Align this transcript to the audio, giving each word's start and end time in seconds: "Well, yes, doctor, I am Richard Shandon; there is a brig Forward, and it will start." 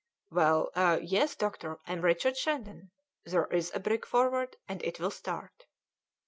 "Well, 0.31 0.71
yes, 1.03 1.35
doctor, 1.35 1.77
I 1.85 1.93
am 1.93 2.01
Richard 2.01 2.35
Shandon; 2.35 2.89
there 3.23 3.45
is 3.51 3.69
a 3.75 3.79
brig 3.79 4.03
Forward, 4.03 4.57
and 4.67 4.81
it 4.83 4.99
will 4.99 5.11
start." 5.11 5.67